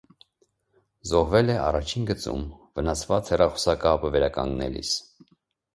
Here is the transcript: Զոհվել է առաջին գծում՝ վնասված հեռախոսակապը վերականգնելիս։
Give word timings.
Զոհվել 1.09 1.51
է 1.55 1.57
առաջին 1.65 2.07
գծում՝ 2.13 2.41
վնասված 2.81 3.31
հեռախոսակապը 3.35 4.13
վերականգնելիս։ 4.19 5.01